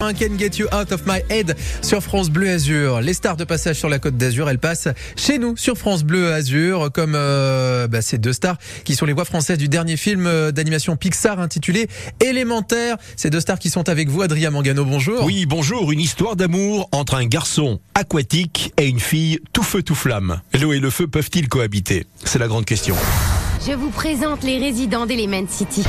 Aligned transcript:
Can 0.00 0.38
Get 0.38 0.58
You 0.58 0.68
Out 0.72 0.92
of 0.92 1.06
My 1.06 1.22
Head 1.28 1.56
sur 1.82 2.04
France 2.04 2.30
Bleu 2.30 2.48
Azur. 2.48 3.00
Les 3.00 3.14
stars 3.14 3.36
de 3.36 3.42
passage 3.42 3.74
sur 3.74 3.88
la 3.88 3.98
côte 3.98 4.16
d'Azur, 4.16 4.48
elles 4.48 4.60
passent 4.60 4.86
chez 5.16 5.38
nous 5.38 5.56
sur 5.56 5.76
France 5.76 6.04
Bleu 6.04 6.32
Azur, 6.32 6.92
comme 6.92 7.14
euh, 7.16 7.88
bah, 7.88 8.00
ces 8.00 8.16
deux 8.16 8.32
stars 8.32 8.58
qui 8.84 8.94
sont 8.94 9.06
les 9.06 9.12
voix 9.12 9.24
françaises 9.24 9.58
du 9.58 9.68
dernier 9.68 9.96
film 9.96 10.28
euh, 10.28 10.52
d'animation 10.52 10.96
Pixar 10.96 11.40
intitulé 11.40 11.88
Élémentaire. 12.20 12.96
Ces 13.16 13.28
deux 13.28 13.40
stars 13.40 13.58
qui 13.58 13.70
sont 13.70 13.88
avec 13.88 14.08
vous, 14.08 14.22
Adrien 14.22 14.50
Mangano, 14.50 14.84
bonjour. 14.84 15.24
Oui, 15.24 15.46
bonjour. 15.46 15.90
Une 15.90 15.98
histoire 15.98 16.36
d'amour 16.36 16.88
entre 16.92 17.16
un 17.16 17.26
garçon 17.26 17.80
aquatique 17.96 18.72
et 18.76 18.86
une 18.86 19.00
fille 19.00 19.40
tout 19.52 19.64
feu 19.64 19.82
tout 19.82 19.96
flamme. 19.96 20.40
L'eau 20.60 20.72
et 20.72 20.78
le 20.78 20.90
feu 20.90 21.08
peuvent-ils 21.08 21.48
cohabiter? 21.48 22.06
C'est 22.22 22.38
la 22.38 22.46
grande 22.46 22.66
question. 22.66 22.94
Je 23.66 23.72
vous 23.72 23.90
présente 23.90 24.44
les 24.44 24.58
résidents 24.58 25.06
d'Element 25.06 25.48
City. 25.48 25.82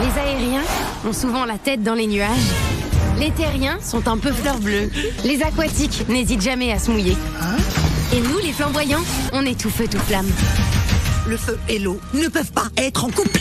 Les 0.00 0.20
aériens 0.20 0.64
ont 1.06 1.12
souvent 1.12 1.44
la 1.44 1.58
tête 1.58 1.82
dans 1.82 1.94
les 1.94 2.06
nuages. 2.06 2.30
Les 3.18 3.30
terriens 3.30 3.78
sont 3.80 4.08
un 4.08 4.18
peu 4.18 4.30
fleurs 4.30 4.58
bleues. 4.58 4.90
Les 5.24 5.42
aquatiques 5.42 6.06
n'hésitent 6.08 6.42
jamais 6.42 6.72
à 6.72 6.78
se 6.78 6.90
mouiller. 6.90 7.16
Et 8.14 8.20
nous, 8.20 8.38
les 8.38 8.52
flamboyants, 8.52 9.02
on 9.32 9.44
est 9.46 9.58
tout 9.58 9.70
feu, 9.70 9.86
tout 9.90 9.98
flamme. 9.98 10.30
Le 11.26 11.36
feu 11.36 11.58
et 11.68 11.78
l'eau 11.78 11.98
ne 12.14 12.28
peuvent 12.28 12.52
pas 12.52 12.68
être 12.76 13.04
en 13.04 13.10
couple. 13.10 13.40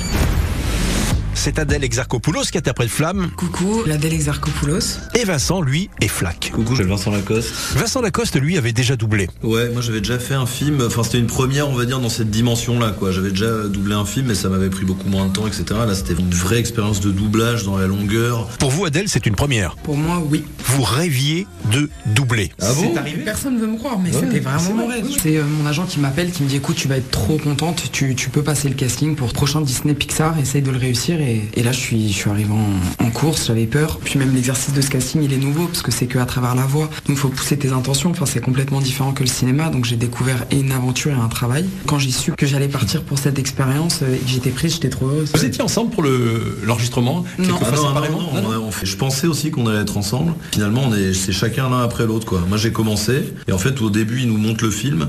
C'est 1.37 1.59
Adèle 1.59 1.83
Exarchopoulos 1.83 2.45
qui 2.51 2.57
interprète 2.57 2.89
Flamme 2.89 3.29
Coucou, 3.35 3.83
l'Adèle 3.85 4.13
Exarchopoulos. 4.13 4.99
et 5.13 5.25
Vincent, 5.25 5.61
lui, 5.61 5.89
est 6.01 6.07
Flac. 6.07 6.51
Coucou, 6.53 6.75
c'est 6.75 6.83
Vincent 6.83 7.11
Lacoste. 7.11 7.51
Vincent 7.75 8.01
Lacoste, 8.01 8.39
lui, 8.39 8.57
avait 8.57 8.71
déjà 8.71 8.95
doublé. 8.95 9.29
Ouais, 9.43 9.69
moi 9.69 9.81
j'avais 9.81 9.99
déjà 9.99 10.17
fait 10.17 10.33
un 10.33 10.45
film, 10.47 10.81
enfin 10.87 11.03
c'était 11.03 11.19
une 11.19 11.27
première, 11.27 11.69
on 11.69 11.75
va 11.75 11.85
dire, 11.85 11.99
dans 11.99 12.09
cette 12.09 12.31
dimension-là, 12.31 12.95
quoi. 12.97 13.11
J'avais 13.11 13.29
déjà 13.29 13.67
doublé 13.67 13.93
un 13.93 14.05
film, 14.05 14.27
mais 14.27 14.35
ça 14.35 14.49
m'avait 14.49 14.69
pris 14.69 14.85
beaucoup 14.85 15.07
moins 15.07 15.27
de 15.27 15.33
temps, 15.33 15.45
etc. 15.45 15.63
Là, 15.71 15.93
c'était 15.93 16.13
une 16.13 16.33
vraie 16.33 16.57
expérience 16.59 16.99
de 17.01 17.11
doublage 17.11 17.63
dans 17.63 17.77
la 17.77 17.85
longueur. 17.85 18.47
Pour 18.57 18.71
vous, 18.71 18.85
Adèle, 18.85 19.07
c'est 19.07 19.25
une 19.25 19.35
première. 19.35 19.75
Pour 19.75 19.97
moi, 19.97 20.23
oui. 20.27 20.43
Vous 20.65 20.81
rêviez 20.81 21.45
de 21.71 21.89
doubler. 22.07 22.51
Ah 22.61 22.73
bon 22.73 22.93
Personne 23.23 23.55
ne 23.55 23.59
veut 23.59 23.67
me 23.67 23.77
croire, 23.77 23.99
mais 23.99 24.11
c'était 24.11 24.39
vraiment 24.39 24.73
mon 24.73 24.87
rêve. 24.87 25.05
C'est 25.21 25.37
euh, 25.37 25.43
mon 25.43 25.67
agent 25.67 25.85
qui 25.85 25.99
m'appelle, 25.99 26.31
qui 26.31 26.43
me 26.43 26.47
dit 26.47 26.55
écoute, 26.55 26.75
tu 26.75 26.87
vas 26.87 26.97
être 26.97 27.11
trop 27.11 27.37
contente, 27.37 27.89
tu, 27.91 28.15
tu 28.15 28.29
peux 28.29 28.41
passer 28.41 28.67
le 28.67 28.75
casting 28.75 29.15
pour 29.15 29.27
le 29.27 29.33
prochain 29.33 29.61
Disney 29.61 29.93
Pixar, 29.93 30.39
essaye 30.39 30.61
de 30.61 30.71
le 30.71 30.77
réussir. 30.77 31.19
Et, 31.19 31.24
et 31.53 31.63
là, 31.63 31.71
je 31.71 31.79
suis, 31.79 32.07
je 32.09 32.13
suis 32.13 32.29
arrivé 32.29 32.49
en, 32.51 33.03
en 33.05 33.09
course, 33.11 33.47
j'avais 33.47 33.65
peur. 33.65 33.99
Puis 34.03 34.19
même 34.19 34.33
l'exercice 34.33 34.73
de 34.73 34.81
ce 34.81 34.89
casting, 34.89 35.21
il 35.23 35.33
est 35.33 35.37
nouveau 35.37 35.65
parce 35.67 35.81
que 35.81 35.91
c'est 35.91 36.07
que 36.07 36.19
à 36.19 36.25
travers 36.25 36.55
la 36.55 36.63
voix. 36.65 36.85
Donc, 37.07 37.09
il 37.09 37.15
faut 37.17 37.29
pousser 37.29 37.57
tes 37.57 37.69
intentions. 37.69 38.11
Enfin, 38.11 38.25
c'est 38.25 38.41
complètement 38.41 38.81
différent 38.81 39.11
que 39.13 39.23
le 39.23 39.29
cinéma. 39.29 39.69
Donc, 39.69 39.85
j'ai 39.85 39.95
découvert 39.95 40.45
et 40.51 40.59
une 40.59 40.71
aventure 40.71 41.11
et 41.11 41.15
un 41.21 41.27
travail. 41.27 41.65
Quand 41.87 41.99
j'ai 41.99 42.11
su 42.11 42.31
que 42.33 42.45
j'allais 42.45 42.67
partir 42.67 43.03
pour 43.03 43.17
cette 43.19 43.39
expérience 43.39 43.99
euh, 44.03 44.15
et 44.15 44.19
que 44.19 44.27
j'étais 44.29 44.49
prise, 44.51 44.73
j'étais 44.73 44.89
trop 44.89 45.07
heureuse. 45.07 45.31
Vous 45.33 45.45
étiez 45.45 45.61
ensemble 45.63 45.91
pour 45.91 46.03
le- 46.03 46.59
l'enregistrement 46.65 47.23
Non. 47.39 47.55
Ah 47.61 47.65
quelquefois 47.65 47.77
non, 47.77 47.87
séparément 47.89 48.19
non, 48.33 48.41
non, 48.41 48.49
on- 48.63 48.67
on 48.67 48.71
fait- 48.71 48.85
je 48.85 48.95
pensais 48.97 49.27
aussi 49.27 49.51
qu'on 49.51 49.67
allait 49.67 49.79
être 49.81 49.97
ensemble. 49.97 50.33
Finalement, 50.51 50.83
on 50.87 50.93
est, 50.95 51.13
c'est 51.13 51.31
chacun 51.31 51.69
l'un 51.69 51.81
après 51.83 52.05
l'autre, 52.05 52.25
quoi. 52.25 52.43
Moi, 52.47 52.57
j'ai 52.57 52.71
commencé, 52.71 53.33
et 53.47 53.51
en 53.51 53.57
fait, 53.57 53.81
au 53.81 53.89
début, 53.89 54.21
ils 54.21 54.27
nous 54.27 54.37
montrent 54.37 54.63
le 54.63 54.71
film, 54.71 55.07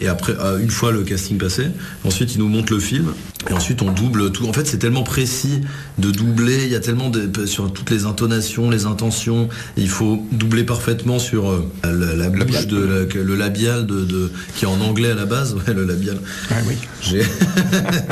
et 0.00 0.08
après, 0.08 0.34
euh, 0.38 0.58
une 0.60 0.70
fois 0.70 0.92
le 0.92 1.02
casting 1.02 1.38
passé, 1.38 1.66
ensuite, 2.04 2.34
ils 2.34 2.38
nous 2.38 2.48
montrent 2.48 2.72
le 2.72 2.78
film, 2.80 3.12
et 3.48 3.52
ensuite, 3.52 3.82
on 3.82 3.90
double 3.92 4.32
tout. 4.32 4.46
En 4.48 4.52
fait, 4.52 4.66
c'est 4.66 4.78
tellement 4.78 5.02
précis 5.02 5.57
de 5.98 6.10
doubler, 6.10 6.64
il 6.64 6.70
y 6.72 6.74
a 6.74 6.80
tellement 6.80 7.10
de, 7.10 7.46
sur 7.46 7.72
toutes 7.72 7.90
les 7.90 8.04
intonations, 8.04 8.70
les 8.70 8.86
intentions, 8.86 9.48
il 9.76 9.88
faut 9.88 10.24
doubler 10.32 10.64
parfaitement 10.64 11.18
sur 11.18 11.50
euh, 11.50 11.64
la, 11.84 12.14
la 12.14 12.28
bouche 12.30 12.66
de 12.66 12.78
la- 12.78 13.22
le 13.22 13.34
labial 13.36 13.86
de, 13.86 14.04
de- 14.04 14.30
qui 14.56 14.64
est 14.64 14.68
en 14.68 14.80
anglais 14.80 15.10
à 15.10 15.14
la 15.14 15.26
base, 15.26 15.54
ouais, 15.54 15.74
le 15.74 15.84
labial. 15.84 16.18
oui. 16.66 16.74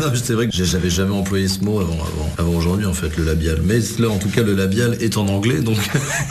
Non, 0.00 0.08
mais 0.12 0.18
c'est 0.22 0.34
vrai 0.34 0.48
que 0.48 0.52
j'avais 0.54 0.90
jamais 0.90 1.12
employé 1.14 1.48
ce 1.48 1.60
mot 1.60 1.80
avant, 1.80 1.94
avant, 1.94 2.34
avant 2.38 2.54
aujourd'hui 2.58 2.86
en 2.86 2.92
fait, 2.92 3.16
le 3.16 3.24
labial. 3.24 3.60
Mais 3.64 3.78
là, 3.98 4.08
en 4.10 4.18
tout 4.18 4.28
cas, 4.28 4.42
le 4.42 4.54
labial 4.54 4.96
est 5.00 5.16
en 5.16 5.26
anglais, 5.28 5.60
donc 5.60 5.78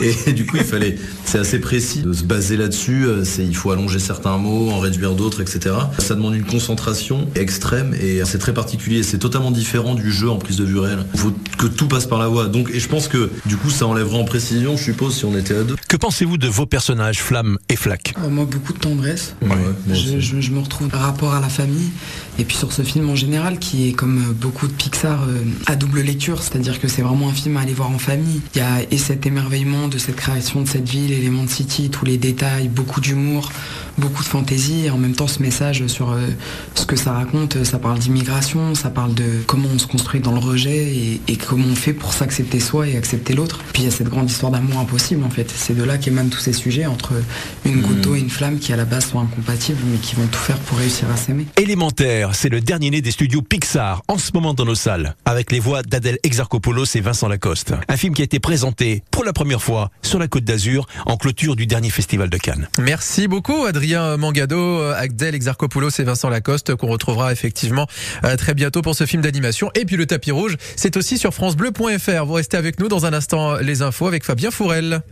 et, 0.26 0.32
du 0.32 0.46
coup, 0.46 0.56
il 0.56 0.64
fallait, 0.64 0.96
c'est 1.24 1.38
assez 1.38 1.58
précis 1.58 2.02
de 2.02 2.12
se 2.12 2.24
baser 2.24 2.56
là-dessus. 2.56 3.04
euh, 3.06 3.24
C'est, 3.24 3.44
il 3.44 3.56
faut 3.56 3.70
allonger 3.70 3.98
certains 3.98 4.36
mots, 4.38 4.70
en 4.70 4.78
réduire 4.78 5.14
d'autres, 5.14 5.40
etc. 5.40 5.74
Ça 5.98 6.14
demande 6.14 6.34
une 6.34 6.44
concentration 6.44 7.28
extrême 7.34 7.94
et 8.00 8.20
c'est 8.24 8.38
très 8.38 8.54
particulier. 8.54 9.02
C'est 9.02 9.18
totalement 9.18 9.50
différent 9.50 9.94
du 9.94 10.10
jeu 10.12 10.28
en 10.30 10.36
prise 10.38 10.56
de 10.56 10.64
vue 10.64 10.78
réelle. 10.78 11.04
Il 11.14 11.20
faut 11.20 11.32
que 11.58 11.66
tout 11.66 11.88
passe 11.88 12.06
par 12.06 12.18
la 12.18 12.28
voix. 12.28 12.46
Donc, 12.46 12.70
et 12.72 12.80
je 12.80 12.88
pense 12.88 13.08
que 13.08 13.30
du 13.46 13.56
coup, 13.56 13.70
ça 13.70 13.86
enlèverait 13.86 14.18
en 14.18 14.24
précision, 14.24 14.76
je 14.76 14.82
suppose, 14.84 15.16
si 15.16 15.24
on 15.24 15.36
était 15.36 15.56
à 15.56 15.62
deux. 15.62 15.76
Que 15.88 15.96
pensez-vous 15.96 16.36
de 16.38 16.48
vos 16.48 16.66
personnages, 16.66 17.18
Flamme 17.20 17.58
et 17.68 17.76
Flac 17.76 18.14
Euh, 18.22 18.28
moi, 18.28 18.44
beaucoup 18.44 18.72
de 18.72 18.78
tendresse. 18.78 19.34
Ouais, 19.42 19.48
moi 19.48 19.58
Je, 19.88 19.92
aussi. 19.92 20.20
je- 20.20 20.40
je 20.40 20.50
me 20.50 20.60
retrouve 20.60 20.88
par 20.88 21.00
rapport 21.00 21.34
à 21.34 21.40
la 21.40 21.48
famille 21.48 21.90
et 22.38 22.44
puis 22.44 22.56
sur 22.56 22.72
ce 22.72 22.82
film 22.82 23.08
en 23.08 23.14
général 23.14 23.58
qui 23.58 23.88
est 23.88 23.92
comme 23.92 24.18
euh, 24.18 24.32
beaucoup 24.32 24.66
de 24.66 24.72
Pixar 24.72 25.22
euh, 25.28 25.38
à 25.66 25.76
double 25.76 26.00
lecture, 26.00 26.42
c'est-à-dire 26.42 26.80
que 26.80 26.88
c'est 26.88 27.02
vraiment 27.02 27.28
un 27.28 27.32
film 27.32 27.56
à 27.56 27.60
aller 27.60 27.72
voir 27.74 27.90
en 27.90 27.98
famille. 27.98 28.40
Il 28.54 28.58
y 28.58 28.60
a 28.60 28.82
et 28.90 28.98
cet 28.98 29.26
émerveillement 29.26 29.88
de 29.88 29.98
cette 29.98 30.16
création 30.16 30.62
de 30.62 30.68
cette 30.68 30.88
ville, 30.88 31.12
Element 31.12 31.46
City, 31.48 31.88
tous 31.90 32.04
les 32.04 32.18
détails, 32.18 32.68
beaucoup 32.68 33.00
d'humour, 33.00 33.50
beaucoup 33.98 34.22
de 34.22 34.28
fantaisie 34.28 34.86
et 34.86 34.90
en 34.90 34.98
même 34.98 35.14
temps 35.14 35.26
ce 35.26 35.42
message 35.42 35.86
sur 35.86 36.10
euh, 36.10 36.28
ce 36.74 36.84
que 36.84 36.96
ça 36.96 37.12
raconte, 37.12 37.64
ça 37.64 37.78
parle 37.78 37.98
d'immigration, 37.98 38.74
ça 38.74 38.90
parle 38.90 39.14
de 39.14 39.42
comment 39.46 39.68
on 39.74 39.78
se 39.78 39.86
construit 39.86 40.20
dans 40.20 40.32
le 40.32 40.38
rejet 40.38 40.94
et, 40.94 41.20
et 41.28 41.36
comment 41.36 41.66
on 41.66 41.74
fait 41.74 41.92
pour 41.92 42.12
s'accepter 42.12 42.60
soi 42.60 42.88
et 42.88 42.96
accepter 42.96 43.34
l'autre. 43.34 43.60
Puis 43.72 43.82
il 43.82 43.84
y 43.86 43.88
a 43.88 43.90
cette 43.90 44.08
grande 44.08 44.30
histoire 44.30 44.52
d'amour 44.52 44.78
impossible 44.78 45.24
en 45.24 45.30
fait. 45.30 45.50
C'est 45.54 45.74
de 45.74 45.82
là 45.82 45.98
qu'émanent 45.98 46.28
tous 46.28 46.40
ces 46.40 46.52
sujets 46.52 46.86
entre 46.86 47.14
une 47.64 47.80
goutte 47.80 48.00
d'eau 48.02 48.14
et 48.14 48.20
une 48.20 48.30
flamme 48.30 48.58
qui 48.58 48.72
à 48.72 48.76
la 48.76 48.84
base 48.84 49.06
sont 49.06 49.20
incompatibles 49.20 49.80
mais 49.90 49.98
qui 49.98 50.14
vont 50.14 50.26
tout 50.26 50.38
faire 50.38 50.58
pour 50.58 50.78
réussir 50.78 51.10
à 51.10 51.16
s'aimer. 51.16 51.46
Élémentaire, 51.56 52.34
c'est 52.34 52.48
le 52.48 52.60
dernier 52.60 52.90
né 52.90 53.00
des 53.00 53.10
studios 53.10 53.42
Pixar, 53.42 54.02
en 54.08 54.18
ce 54.18 54.30
moment 54.34 54.54
dans 54.54 54.64
nos 54.64 54.74
salles, 54.74 55.14
avec 55.24 55.52
les 55.52 55.60
voix 55.60 55.82
d'Adèle 55.82 56.18
Exarchopoulos 56.22 56.96
et 56.96 57.00
Vincent 57.00 57.28
Lacoste. 57.28 57.74
Un 57.88 57.96
film 57.96 58.14
qui 58.14 58.22
a 58.22 58.24
été 58.24 58.40
présenté 58.40 59.02
pour 59.10 59.24
la 59.24 59.32
première 59.32 59.62
fois 59.62 59.90
sur 60.02 60.18
la 60.18 60.28
Côte 60.28 60.44
d'Azur 60.44 60.86
en 61.06 61.16
clôture 61.16 61.56
du 61.56 61.66
dernier 61.66 61.90
festival 61.90 62.28
de 62.28 62.36
Cannes. 62.36 62.68
Merci 62.78 63.28
beaucoup 63.28 63.64
Adrien 63.64 63.85
Mangado, 63.94 64.82
Agdel 64.82 65.34
Exarchopoulos 65.34 65.90
et 65.98 66.04
Vincent 66.04 66.28
Lacoste 66.28 66.74
qu'on 66.74 66.88
retrouvera 66.88 67.32
effectivement 67.32 67.86
euh, 68.24 68.36
très 68.36 68.54
bientôt 68.54 68.82
pour 68.82 68.94
ce 68.94 69.06
film 69.06 69.22
d'animation. 69.22 69.70
Et 69.74 69.84
puis 69.84 69.96
le 69.96 70.06
tapis 70.06 70.30
rouge, 70.30 70.56
c'est 70.76 70.96
aussi 70.96 71.18
sur 71.18 71.32
francebleu.fr. 71.32 72.24
Vous 72.24 72.32
restez 72.32 72.56
avec 72.56 72.80
nous 72.80 72.88
dans 72.88 73.06
un 73.06 73.12
instant 73.12 73.56
les 73.56 73.82
infos 73.82 74.06
avec 74.06 74.24
Fabien 74.24 74.50
Fourel. 74.50 75.02